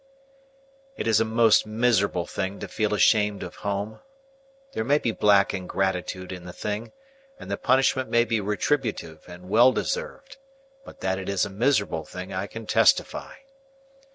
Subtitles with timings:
[0.97, 3.99] It is a most miserable thing to feel ashamed of home.
[4.73, 6.91] There may be black ingratitude in the thing,
[7.39, 10.37] and the punishment may be retributive and well deserved;
[10.83, 13.35] but that it is a miserable thing, I can testify.